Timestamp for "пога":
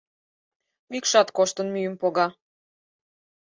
2.01-2.27